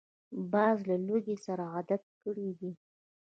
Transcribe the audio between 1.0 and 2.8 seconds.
لوږې سره عادت کړی دی